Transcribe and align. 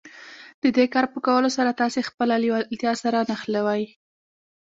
د 0.63 0.65
دې 0.77 0.85
کار 0.93 1.05
په 1.13 1.19
کولو 1.27 1.49
سره 1.57 1.77
تاسې 1.81 1.99
خپله 2.09 2.33
لېوالتیا 2.43 2.93
سره 3.03 3.19
نښلوئ. 3.29 3.83